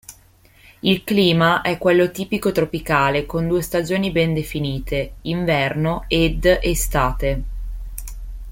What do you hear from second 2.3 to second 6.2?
tropicale con due stagioni ben definite: inverno